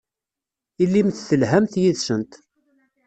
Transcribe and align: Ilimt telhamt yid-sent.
Ilimt 0.83 1.17
telhamt 1.27 1.73
yid-sent. 1.81 2.31